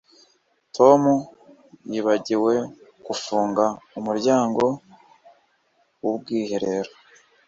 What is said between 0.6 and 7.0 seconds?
Tom yibagiwe gufunga umuryango wubwiherero